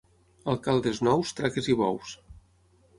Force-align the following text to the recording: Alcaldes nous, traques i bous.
Alcaldes 0.53 1.03
nous, 1.09 1.35
traques 1.43 1.71
i 1.73 1.79
bous. 1.85 2.19